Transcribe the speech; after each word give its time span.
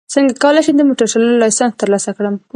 څنګه 0.13 0.33
کولی 0.43 0.61
شم 0.65 0.75
د 0.77 0.81
موټر 0.89 1.05
چلولو 1.13 1.41
لایسنس 1.43 1.73
ترلاسه 1.81 2.11
کړم 2.17 2.35